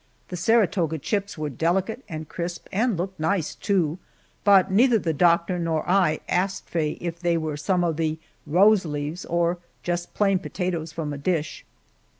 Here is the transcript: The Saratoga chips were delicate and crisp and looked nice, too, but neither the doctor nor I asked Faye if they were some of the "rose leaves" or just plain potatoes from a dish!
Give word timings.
The 0.29 0.35
Saratoga 0.35 0.97
chips 0.97 1.37
were 1.37 1.51
delicate 1.51 2.03
and 2.09 2.27
crisp 2.27 2.67
and 2.71 2.97
looked 2.97 3.19
nice, 3.19 3.53
too, 3.53 3.99
but 4.43 4.71
neither 4.71 4.97
the 4.97 5.13
doctor 5.13 5.59
nor 5.59 5.87
I 5.87 6.21
asked 6.27 6.67
Faye 6.67 6.93
if 6.99 7.19
they 7.19 7.37
were 7.37 7.55
some 7.55 7.83
of 7.83 7.97
the 7.97 8.17
"rose 8.47 8.83
leaves" 8.83 9.25
or 9.25 9.59
just 9.83 10.15
plain 10.15 10.39
potatoes 10.39 10.91
from 10.91 11.13
a 11.13 11.19
dish! 11.19 11.65